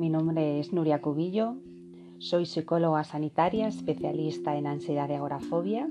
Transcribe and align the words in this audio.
mi 0.00 0.08
nombre 0.08 0.60
es 0.60 0.72
Nuria 0.72 1.02
Cubillo, 1.02 1.56
soy 2.16 2.46
psicóloga 2.46 3.04
sanitaria 3.04 3.68
especialista 3.68 4.56
en 4.56 4.66
ansiedad 4.66 5.10
y 5.10 5.12
agorafobia, 5.12 5.90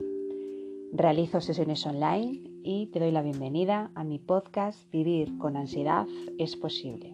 realizo 0.91 1.41
sesiones 1.41 1.85
online 1.85 2.41
y 2.63 2.87
te 2.87 2.99
doy 2.99 3.11
la 3.11 3.21
bienvenida 3.21 3.91
a 3.93 4.03
mi 4.03 4.17
podcast 4.17 4.91
Vivir 4.91 5.37
con 5.37 5.55
ansiedad 5.55 6.07
es 6.39 6.55
posible. 6.55 7.13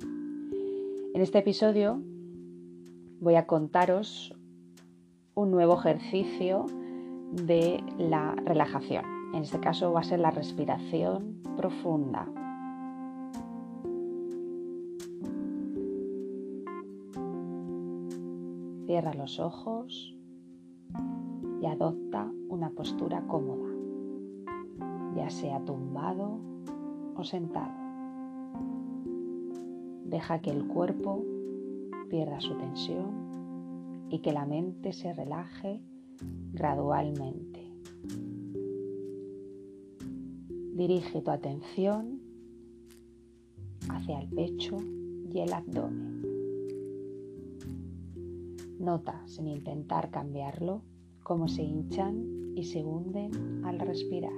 En 1.13 1.21
este 1.21 1.39
episodio 1.39 2.01
voy 3.19 3.35
a 3.35 3.45
contaros 3.45 4.33
un 5.33 5.51
nuevo 5.51 5.77
ejercicio 5.77 6.65
de 7.33 7.83
la 7.97 8.35
relajación. 8.45 9.03
En 9.33 9.43
este 9.43 9.59
caso 9.59 9.91
va 9.91 9.99
a 9.99 10.03
ser 10.03 10.19
la 10.19 10.31
respiración 10.31 11.41
profunda. 11.57 12.25
Cierra 18.95 19.13
los 19.13 19.41
ojos 19.41 20.15
y 21.61 21.65
adopta 21.65 22.31
una 22.47 22.69
postura 22.69 23.27
cómoda, 23.27 23.67
ya 25.17 25.29
sea 25.29 25.59
tumbado 25.65 26.39
o 27.17 27.23
sentado. 27.25 27.73
Deja 30.05 30.39
que 30.39 30.51
el 30.51 30.65
cuerpo 30.69 31.25
pierda 32.09 32.39
su 32.39 32.55
tensión 32.55 34.07
y 34.11 34.19
que 34.19 34.31
la 34.31 34.45
mente 34.45 34.93
se 34.93 35.11
relaje 35.11 35.81
gradualmente. 36.53 37.69
Dirige 40.73 41.21
tu 41.21 41.31
atención 41.31 42.21
hacia 43.89 44.21
el 44.21 44.29
pecho 44.29 44.77
y 45.29 45.39
el 45.39 45.51
abdomen. 45.51 46.04
Nota, 48.85 49.19
sin 49.25 49.47
intentar 49.47 50.11
cambiarlo, 50.11 50.83
cómo 51.23 51.47
se 51.47 51.63
hinchan 51.63 52.53
y 52.55 52.65
se 52.65 52.83
hunden 52.83 53.65
al 53.65 53.79
respirar. 53.79 54.31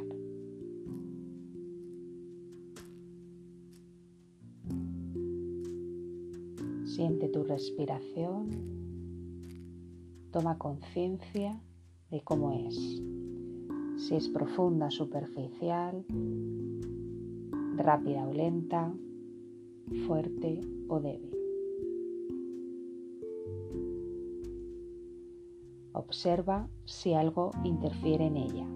Siente 6.85 7.27
tu 7.27 7.43
respiración, 7.43 8.47
toma 10.31 10.57
conciencia 10.57 11.61
de 12.09 12.21
cómo 12.21 12.53
es, 12.53 13.01
si 13.97 14.15
es 14.15 14.29
profunda, 14.29 14.89
superficial, 14.89 16.05
rápida 17.75 18.25
o 18.25 18.33
lenta, 18.33 18.93
fuerte 20.07 20.61
o 20.87 21.01
débil. 21.01 21.36
Observa 25.97 26.67
si 26.85 27.15
algo 27.15 27.49
interfiere 27.63 28.27
en 28.27 28.37
ella. 28.37 28.67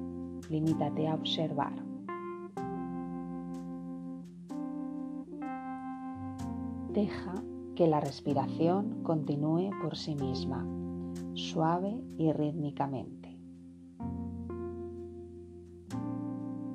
Limítate 0.50 1.08
a 1.08 1.14
observar. 1.14 1.72
Deja 6.92 7.36
que 7.76 7.86
la 7.86 8.00
respiración 8.00 9.04
continúe 9.04 9.70
por 9.84 9.96
sí 9.96 10.16
misma, 10.16 10.66
suave 11.36 11.96
y 12.18 12.32
rítmicamente. 12.32 13.38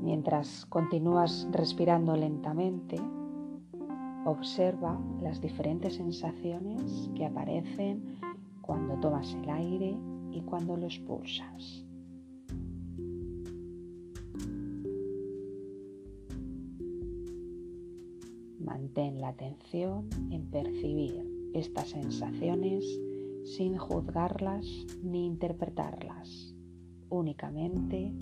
Mientras 0.00 0.64
continúas 0.66 1.48
respirando 1.50 2.14
lentamente, 2.14 3.00
observa 4.24 4.96
las 5.20 5.40
diferentes 5.40 5.96
sensaciones 5.96 7.10
que 7.16 7.26
aparecen 7.26 8.20
cuando 8.62 8.94
tomas 9.00 9.34
el 9.34 9.50
aire 9.50 9.96
y 10.32 10.40
cuando 10.42 10.76
lo 10.76 10.86
expulsas. 10.86 11.84
Mantén 18.58 19.20
la 19.20 19.28
atención 19.28 20.08
en 20.30 20.50
percibir 20.50 21.50
estas 21.54 21.90
sensaciones 21.90 22.84
sin 23.44 23.76
juzgarlas 23.76 24.66
ni 25.02 25.26
interpretarlas, 25.26 26.54
únicamente 27.08 28.12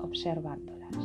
observándolas. 0.00 0.96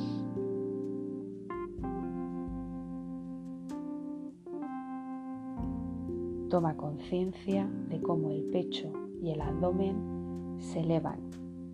Toma 6.50 6.76
conciencia 6.76 7.66
de 7.90 8.02
cómo 8.02 8.30
el 8.30 8.44
pecho 8.52 8.92
y 9.24 9.30
el 9.30 9.40
abdomen 9.40 10.21
se 10.62 10.80
elevan 10.80 11.20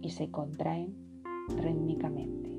y 0.01 0.09
se 0.09 0.31
contraen 0.31 0.95
rítmicamente. 1.61 2.49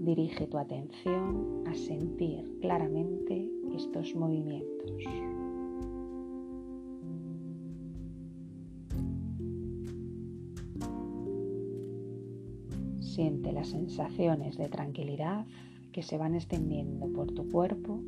Dirige 0.00 0.46
tu 0.46 0.58
atención 0.58 1.64
a 1.66 1.74
sentir 1.74 2.58
claramente 2.60 3.50
estos 3.74 4.14
movimientos. 4.14 5.02
Siente 13.00 13.52
las 13.52 13.68
sensaciones 13.68 14.58
de 14.58 14.68
tranquilidad 14.68 15.46
que 15.92 16.02
se 16.02 16.18
van 16.18 16.34
extendiendo 16.34 17.08
por 17.12 17.32
tu 17.32 17.48
cuerpo 17.50 18.00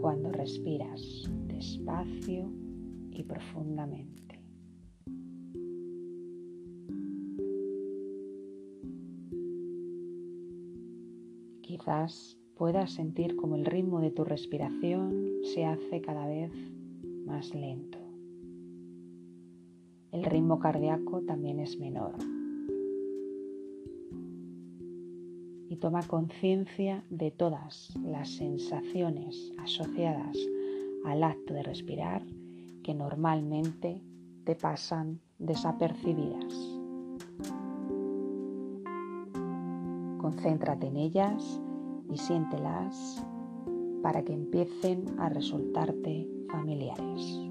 cuando 0.00 0.32
respiras 0.32 1.28
despacio 1.58 2.48
y 3.10 3.24
profundamente. 3.24 4.40
Quizás 11.62 12.38
puedas 12.54 12.92
sentir 12.92 13.34
como 13.34 13.56
el 13.56 13.64
ritmo 13.64 14.00
de 14.00 14.12
tu 14.12 14.22
respiración 14.22 15.12
se 15.42 15.64
hace 15.64 16.00
cada 16.00 16.28
vez 16.28 16.52
más 17.26 17.52
lento. 17.52 17.98
El 20.12 20.22
ritmo 20.24 20.60
cardíaco 20.60 21.22
también 21.22 21.58
es 21.58 21.76
menor. 21.80 22.14
Y 25.68 25.76
toma 25.76 26.06
conciencia 26.06 27.02
de 27.10 27.32
todas 27.32 27.92
las 27.96 28.30
sensaciones 28.30 29.52
asociadas 29.58 30.38
al 31.08 31.24
acto 31.24 31.54
de 31.54 31.62
respirar 31.62 32.22
que 32.82 32.94
normalmente 32.94 34.02
te 34.44 34.54
pasan 34.54 35.20
desapercibidas. 35.38 36.54
Concéntrate 40.18 40.86
en 40.86 40.96
ellas 40.96 41.60
y 42.10 42.18
siéntelas 42.18 43.24
para 44.02 44.22
que 44.22 44.32
empiecen 44.32 45.18
a 45.18 45.28
resultarte 45.28 46.28
familiares. 46.50 47.48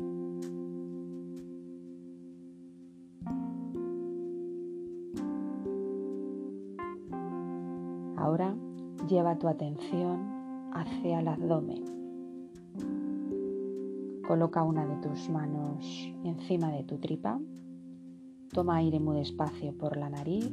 Ahora 8.16 8.56
lleva 9.08 9.38
tu 9.38 9.48
atención 9.48 10.72
hacia 10.74 11.20
el 11.20 11.28
abdomen 11.28 12.07
Coloca 14.28 14.62
una 14.62 14.86
de 14.86 14.98
tus 14.98 15.30
manos 15.30 15.86
encima 16.26 16.70
de 16.74 16.84
tu 16.84 16.98
tripa. 16.98 17.40
Toma 18.52 18.76
aire 18.76 19.00
muy 19.00 19.20
despacio 19.20 19.72
por 19.78 19.96
la 19.96 20.10
nariz 20.10 20.52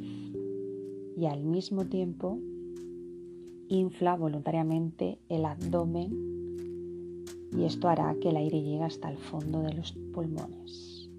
y 1.17 1.25
al 1.25 1.43
mismo 1.43 1.83
tiempo 1.83 2.39
infla 3.67 4.15
voluntariamente 4.15 5.19
el 5.27 5.43
abdomen 5.43 6.09
y 7.51 7.65
esto 7.65 7.89
hará 7.89 8.15
que 8.21 8.29
el 8.29 8.37
aire 8.37 8.61
llegue 8.61 8.83
hasta 8.83 9.11
el 9.11 9.17
fondo 9.17 9.61
de 9.61 9.73
los 9.73 9.91
pulmones. 10.13 11.09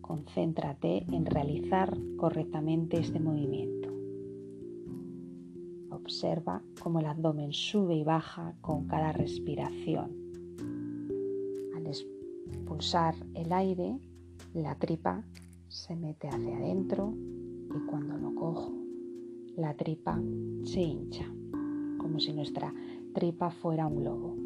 Concéntrate 0.00 1.06
en 1.12 1.26
realizar 1.26 1.98
correctamente 2.18 3.00
este 3.00 3.18
movimiento. 3.18 3.88
Observa 5.90 6.62
cómo 6.80 7.00
el 7.00 7.06
abdomen 7.06 7.52
sube 7.52 7.96
y 7.96 8.04
baja 8.04 8.54
con 8.60 8.86
cada 8.86 9.10
respiración 9.10 10.27
pulsar 12.66 13.14
el 13.34 13.52
aire, 13.52 13.98
la 14.54 14.74
tripa 14.76 15.24
se 15.68 15.94
mete 15.96 16.28
hacia 16.28 16.56
adentro 16.56 17.14
y 17.74 17.86
cuando 17.86 18.16
lo 18.16 18.34
cojo, 18.34 18.72
la 19.56 19.74
tripa 19.74 20.20
se 20.64 20.80
hincha, 20.80 21.26
como 21.98 22.20
si 22.20 22.32
nuestra 22.32 22.72
tripa 23.12 23.50
fuera 23.50 23.86
un 23.86 23.96
globo. 23.96 24.36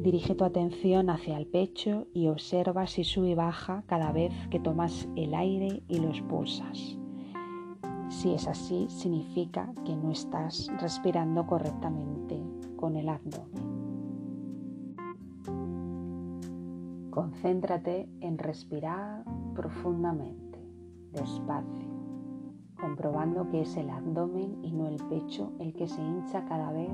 Dirige 0.00 0.36
tu 0.36 0.44
atención 0.44 1.10
hacia 1.10 1.36
el 1.36 1.46
pecho 1.46 2.06
y 2.14 2.28
observa 2.28 2.86
si 2.86 3.02
sube 3.02 3.30
y 3.30 3.34
baja 3.34 3.82
cada 3.86 4.12
vez 4.12 4.32
que 4.48 4.60
tomas 4.60 5.08
el 5.16 5.34
aire 5.34 5.82
y 5.88 5.98
lo 5.98 6.08
expulsas. 6.08 6.96
Si 8.08 8.32
es 8.32 8.46
así, 8.46 8.86
significa 8.88 9.72
que 9.84 9.96
no 9.96 10.12
estás 10.12 10.68
respirando 10.80 11.46
correctamente 11.46 12.40
con 12.76 12.96
el 12.96 13.08
abdomen. 13.08 13.67
Concéntrate 17.18 18.08
en 18.20 18.38
respirar 18.38 19.24
profundamente, 19.52 20.60
despacio, 21.10 21.90
comprobando 22.80 23.50
que 23.50 23.62
es 23.62 23.76
el 23.76 23.90
abdomen 23.90 24.64
y 24.64 24.70
no 24.70 24.86
el 24.86 25.02
pecho 25.08 25.50
el 25.58 25.74
que 25.74 25.88
se 25.88 26.00
hincha 26.00 26.44
cada 26.44 26.70
vez 26.70 26.92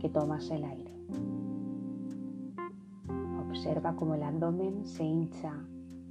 que 0.00 0.08
tomas 0.08 0.50
el 0.50 0.64
aire. 0.64 0.96
Observa 3.46 3.94
cómo 3.94 4.14
el 4.14 4.22
abdomen 4.22 4.86
se 4.86 5.04
hincha 5.04 5.52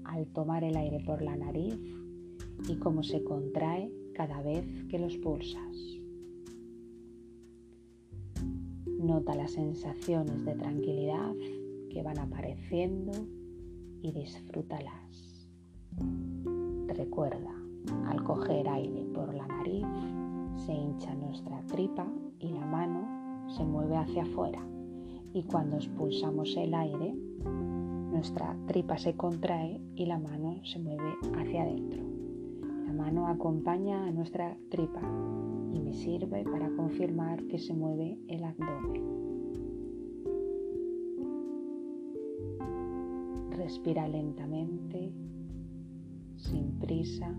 al 0.03 0.27
tomar 0.27 0.63
el 0.63 0.77
aire 0.77 1.03
por 1.03 1.23
la 1.23 1.35
nariz 1.35 1.79
y 2.69 2.75
cómo 2.75 3.01
se 3.01 3.23
contrae 3.23 3.91
cada 4.13 4.39
vez 4.43 4.67
que 4.83 4.99
los 4.99 5.17
pulsas. 5.17 5.77
Nota 8.99 9.33
las 9.33 9.53
sensaciones 9.53 10.45
de 10.45 10.53
tranquilidad 10.53 11.33
que 11.91 12.03
van 12.03 12.19
apareciendo 12.19 13.11
y 14.01 14.11
disfrútalas. 14.13 15.49
Recuerda, 16.87 17.53
al 18.07 18.23
coger 18.23 18.67
aire 18.69 19.05
por 19.13 19.33
la 19.33 19.45
nariz, 19.45 19.85
se 20.65 20.73
hincha 20.73 21.13
nuestra 21.15 21.61
tripa 21.67 22.07
y 22.39 22.49
la 22.49 22.65
mano 22.65 23.49
se 23.49 23.63
mueve 23.63 23.97
hacia 23.97 24.23
afuera. 24.23 24.65
Y 25.33 25.43
cuando 25.43 25.77
expulsamos 25.77 26.55
el 26.55 26.73
aire, 26.73 27.13
nuestra 28.11 28.55
tripa 28.67 28.97
se 28.97 29.15
contrae 29.15 29.81
y 29.95 30.05
la 30.05 30.19
mano 30.19 30.61
se 30.63 30.79
mueve 30.79 31.15
hacia 31.37 31.63
adentro. 31.63 32.03
La 32.85 32.93
mano 32.93 33.27
acompaña 33.27 34.05
a 34.05 34.11
nuestra 34.11 34.57
tripa 34.69 35.01
y 35.73 35.79
me 35.79 35.93
sirve 35.93 36.43
para 36.43 36.69
confirmar 36.75 37.43
que 37.47 37.59
se 37.59 37.73
mueve 37.73 38.17
el 38.27 38.43
abdomen. 38.43 39.20
Respira 43.61 44.07
lentamente, 44.07 45.13
sin 46.35 46.79
prisa, 46.79 47.37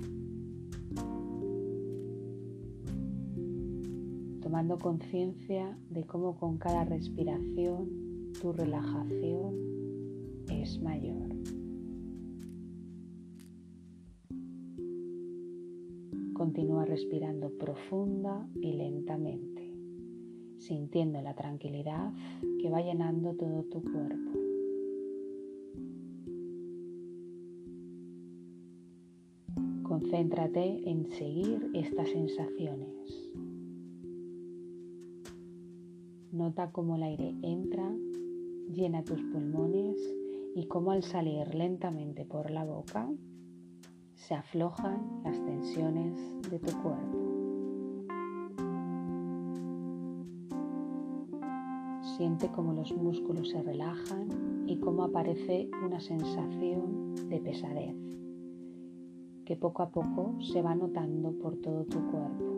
tomando 4.41 4.79
conciencia 4.79 5.77
de 5.91 6.07
cómo 6.07 6.39
con 6.39 6.59
cada 6.59 6.85
respiración 6.85 8.31
tu 8.41 8.53
relajación 8.53 9.57
es 10.49 10.81
mayor. 10.81 11.29
Continúa 16.35 16.85
respirando 16.85 17.51
profunda 17.59 18.49
y 18.61 18.75
lentamente, 18.75 19.75
sintiendo 20.59 21.21
la 21.21 21.35
tranquilidad 21.35 22.13
que 22.61 22.71
va 22.71 22.81
llenando 22.81 23.35
todo 23.35 23.65
tu 23.65 23.83
cuerpo. 23.83 24.42
Concéntrate 30.03 30.91
en 30.91 31.09
seguir 31.13 31.71
estas 31.75 32.09
sensaciones. 32.09 33.31
Nota 36.33 36.73
cómo 36.73 36.97
el 36.97 37.05
aire 37.05 37.37
entra, 37.43 37.89
llena 38.69 39.05
tus 39.05 39.23
pulmones 39.23 39.97
y 40.57 40.67
cómo 40.67 40.91
al 40.91 41.05
salir 41.05 41.55
lentamente 41.55 42.25
por 42.25 42.51
la 42.51 42.65
boca 42.65 43.09
se 44.15 44.35
aflojan 44.35 45.23
las 45.23 45.41
tensiones 45.45 46.19
de 46.51 46.59
tu 46.59 46.73
cuerpo. 46.83 47.19
Siente 52.17 52.51
cómo 52.51 52.73
los 52.73 52.93
músculos 52.93 53.51
se 53.51 53.63
relajan 53.63 54.65
y 54.67 54.79
cómo 54.79 55.05
aparece 55.05 55.71
una 55.87 56.01
sensación 56.01 57.15
de 57.29 57.41
pesadez 57.41 58.03
que 59.45 59.57
poco 59.57 59.83
a 59.83 59.91
poco 59.91 60.37
se 60.41 60.63
va 60.63 60.75
notando 60.75 61.33
por 61.33 61.57
todo 61.57 61.85
tu 61.85 61.99
cuerpo. 62.11 62.53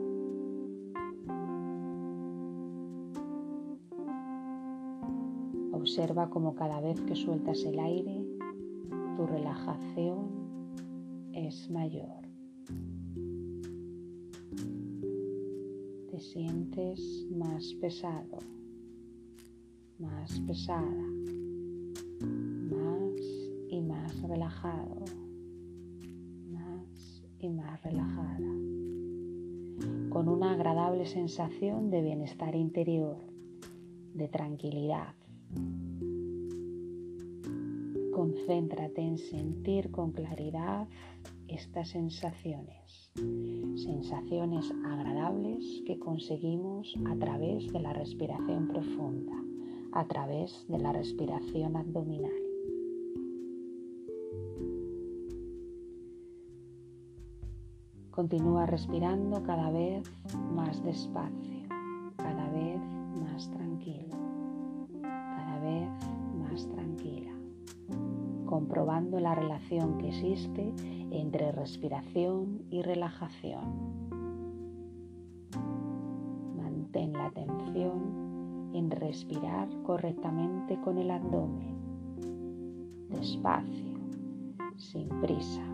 Observa 5.73 6.31
cómo 6.31 6.55
cada 6.55 6.81
vez 6.81 7.01
que 7.03 7.15
sueltas 7.15 7.63
el 7.65 7.79
aire, 7.79 8.25
tu 9.17 9.27
relajación 9.27 10.29
es 11.33 11.71
mayor. 11.71 12.25
Te 16.11 16.21
sientes 16.21 17.27
más 17.31 17.75
pesado, 17.75 18.39
más 19.99 20.41
pesada, 20.41 21.14
sensación 31.03 31.91
de 31.91 32.01
bienestar 32.01 32.55
interior, 32.55 33.17
de 34.15 34.29
tranquilidad. 34.29 35.15
Concéntrate 38.13 39.03
en 39.03 39.19
sentir 39.19 39.91
con 39.91 40.13
claridad 40.13 40.87
estas 41.49 41.89
sensaciones, 41.91 43.11
sensaciones 43.75 44.73
agradables 44.87 45.83
que 45.85 45.99
conseguimos 45.99 46.95
a 47.07 47.17
través 47.17 47.71
de 47.73 47.81
la 47.81 47.93
respiración 47.93 48.69
profunda, 48.69 49.35
a 49.93 50.07
través 50.07 50.65
de 50.69 50.79
la 50.79 50.93
respiración 50.93 51.77
abdominal. 51.77 52.44
Continúa 58.15 58.65
respirando 58.65 59.43
cada 59.43 59.73
vez 59.73 60.09
más 60.55 60.81
despacio, 60.85 61.67
cada 62.17 62.49
vez 62.51 62.79
más 63.21 63.51
tranquilo, 63.51 64.15
cada 65.03 65.59
vez 65.59 65.89
más 66.39 66.69
tranquila, 66.69 67.33
comprobando 68.47 69.19
la 69.19 69.35
relación 69.35 69.99
que 69.99 70.11
existe 70.11 70.73
entre 71.11 71.51
respiración 71.51 72.63
y 72.71 72.83
relajación. 72.83 73.65
Mantén 76.57 77.15
la 77.15 77.27
atención 77.27 78.71
en 78.75 78.93
respirar 78.93 79.67
correctamente 79.83 80.81
con 80.83 80.99
el 80.99 81.11
abdomen, 81.11 81.75
despacio, 83.11 83.99
sin 84.77 85.09
prisa. 85.21 85.74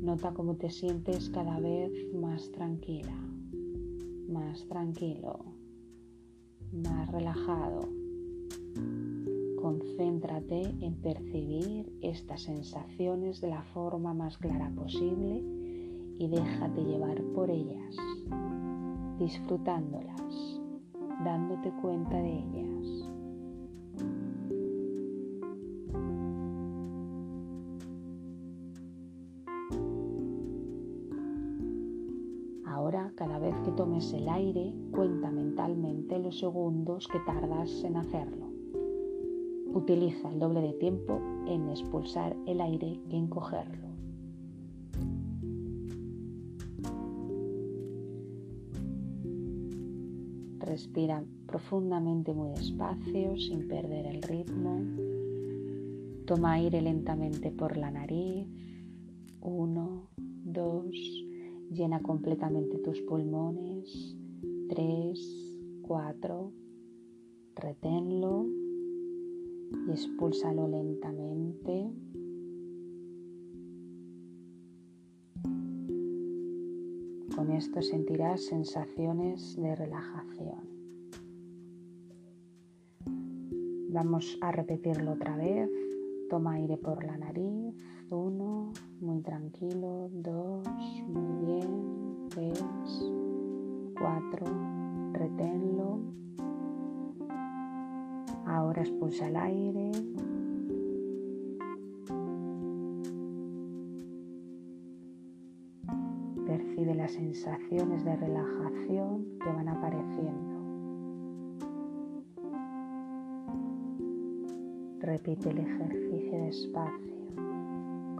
Nota 0.00 0.32
cómo 0.32 0.56
te 0.56 0.70
sientes 0.70 1.28
cada 1.28 1.60
vez 1.60 1.92
más 2.14 2.50
tranquila, 2.52 3.14
más 4.30 4.66
tranquilo, 4.66 5.44
más 6.72 7.12
relajado. 7.12 7.80
Concéntrate 9.60 10.62
en 10.80 10.94
percibir 11.02 11.92
estas 12.00 12.44
sensaciones 12.44 13.42
de 13.42 13.48
la 13.48 13.62
forma 13.74 14.14
más 14.14 14.38
clara 14.38 14.72
posible 14.74 15.44
y 16.18 16.28
déjate 16.28 16.82
llevar 16.82 17.22
por 17.34 17.50
ellas, 17.50 17.94
disfrutándolas, 19.18 20.60
dándote 21.22 21.70
cuenta 21.82 22.16
de 22.16 22.38
ellas. 22.38 22.99
Cuenta 34.90 35.30
mentalmente 35.30 36.18
los 36.18 36.38
segundos 36.38 37.06
que 37.06 37.20
tardas 37.20 37.84
en 37.84 37.96
hacerlo. 37.96 38.46
Utiliza 39.72 40.28
el 40.28 40.40
doble 40.40 40.60
de 40.60 40.72
tiempo 40.72 41.20
en 41.46 41.68
expulsar 41.68 42.36
el 42.46 42.60
aire 42.60 43.00
que 43.08 43.16
en 43.16 43.28
cogerlo. 43.28 43.88
Respira 50.58 51.24
profundamente 51.46 52.32
muy 52.32 52.50
despacio 52.50 53.36
sin 53.36 53.68
perder 53.68 54.06
el 54.06 54.22
ritmo. 54.22 54.80
Toma 56.26 56.54
aire 56.54 56.82
lentamente 56.82 57.52
por 57.52 57.76
la 57.76 57.90
nariz. 57.90 58.48
Uno, 59.40 60.08
dos, 60.16 60.94
Llena 61.70 62.02
completamente 62.02 62.78
tus 62.78 63.00
pulmones. 63.02 64.16
3, 64.70 65.82
4, 65.82 66.52
reténlo 67.56 68.46
y 69.88 69.90
expúlsalo 69.90 70.68
lentamente. 70.68 71.90
Con 77.34 77.50
esto 77.50 77.82
sentirás 77.82 78.44
sensaciones 78.44 79.56
de 79.60 79.74
relajación. 79.74 80.60
Vamos 83.88 84.38
a 84.40 84.52
repetirlo 84.52 85.14
otra 85.14 85.36
vez. 85.36 85.68
Toma 86.28 86.52
aire 86.52 86.76
por 86.76 87.02
la 87.02 87.18
nariz. 87.18 87.74
Uno, 88.08 88.72
muy 89.00 89.20
tranquilo. 89.20 90.08
Dos, 90.12 90.64
muy 91.08 91.44
bien. 91.44 91.49
Expulsa 99.10 99.28
el 99.28 99.36
aire. 99.36 99.90
Percibe 106.46 106.94
las 106.94 107.12
sensaciones 107.12 108.04
de 108.04 108.16
relajación 108.16 109.26
que 109.40 109.50
van 109.50 109.68
apareciendo. 109.68 110.60
Repite 115.00 115.50
el 115.50 115.58
ejercicio 115.58 116.44
despacio, 116.44 117.16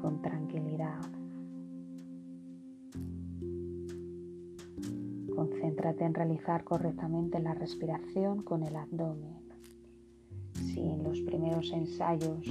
con 0.01 0.21
tranquilidad. 0.23 1.01
Concéntrate 5.37 6.05
en 6.05 6.15
realizar 6.15 6.65
correctamente 6.65 7.39
la 7.39 7.55
respiración 7.55 8.43
con 8.43 8.65
el 8.65 8.75
abdomen. 8.75 9.40
Primeros 11.51 11.73
ensayos 11.73 12.47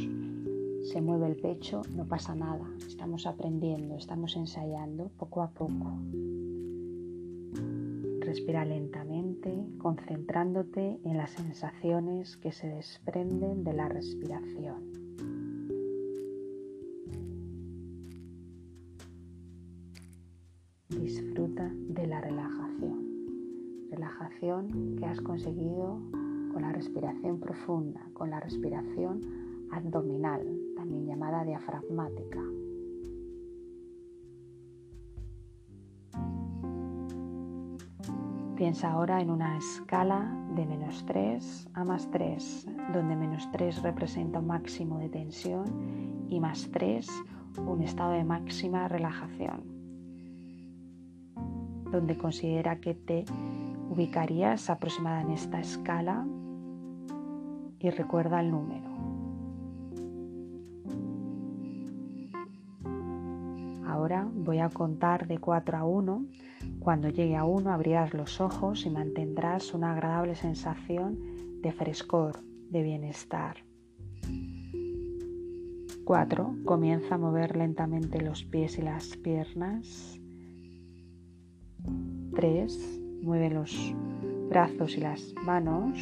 se 0.91 0.99
mueve 0.99 1.27
el 1.27 1.37
pecho, 1.37 1.83
no 1.95 2.05
pasa 2.05 2.35
nada. 2.35 2.69
Estamos 2.85 3.25
aprendiendo, 3.27 3.95
estamos 3.95 4.35
ensayando 4.35 5.09
poco 5.17 5.41
a 5.41 5.51
poco. 5.51 5.97
Respira 8.19 8.65
lentamente, 8.65 9.53
concentrándote 9.77 10.99
en 11.05 11.15
las 11.15 11.31
sensaciones 11.31 12.35
que 12.35 12.51
se 12.51 12.67
desprenden 12.67 13.63
de 13.63 13.71
la 13.71 13.87
respiración. 13.87 14.91
Disfruta 20.89 21.71
de 21.73 22.05
la 22.05 22.19
relajación. 22.19 23.07
Relajación 23.91 24.97
que 24.97 25.05
has 25.05 25.21
conseguido 25.21 26.01
con 26.51 26.63
la 26.63 26.71
respiración 26.71 27.39
profunda, 27.39 28.01
con 28.13 28.29
la 28.29 28.39
respiración 28.39 29.21
abdominal, 29.71 30.41
también 30.75 31.05
llamada 31.05 31.43
diafragmática. 31.43 32.39
Piensa 38.55 38.91
ahora 38.91 39.21
en 39.21 39.29
una 39.29 39.57
escala 39.57 40.35
de 40.53 40.65
menos 40.65 41.05
3 41.05 41.69
a 41.75 41.85
más 41.85 42.11
3, 42.11 42.67
donde 42.93 43.15
menos 43.15 43.49
3 43.53 43.81
representa 43.83 44.39
un 44.39 44.47
máximo 44.47 44.99
de 44.99 45.07
tensión 45.07 46.27
y 46.27 46.41
más 46.41 46.69
3 46.71 47.07
un 47.65 47.81
estado 47.81 48.11
de 48.11 48.23
máxima 48.23 48.87
relajación, 48.87 49.63
donde 51.91 52.17
considera 52.17 52.79
que 52.79 52.95
te 52.95 53.25
ubicarías 53.89 54.69
aproximada 54.69 55.21
en 55.21 55.31
esta 55.31 55.59
escala 55.59 56.25
y 57.79 57.89
recuerda 57.89 58.39
el 58.39 58.51
número. 58.51 58.89
Ahora 63.87 64.27
voy 64.33 64.59
a 64.59 64.69
contar 64.69 65.27
de 65.27 65.39
4 65.39 65.77
a 65.77 65.83
1 65.83 66.25
cuando 66.79 67.09
llegue 67.09 67.35
a 67.35 67.43
uno 67.43 67.71
abrirás 67.71 68.13
los 68.13 68.39
ojos 68.39 68.85
y 68.85 68.89
mantendrás 68.89 69.73
una 69.73 69.93
agradable 69.93 70.35
sensación 70.35 71.17
de 71.61 71.71
frescor, 71.71 72.39
de 72.69 72.83
bienestar. 72.83 73.57
4. 76.05 76.55
Comienza 76.65 77.15
a 77.15 77.17
mover 77.17 77.55
lentamente 77.55 78.21
los 78.21 78.43
pies 78.43 78.79
y 78.79 78.81
las 78.81 79.15
piernas. 79.17 80.19
3. 82.35 82.98
Mueve 83.21 83.49
los 83.49 83.93
brazos 84.49 84.97
y 84.97 85.01
las 85.01 85.33
manos. 85.45 85.99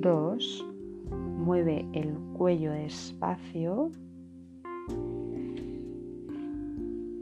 2. 0.00 0.66
Mueve 1.44 1.86
el 1.92 2.14
cuello 2.36 2.72
despacio. 2.72 3.90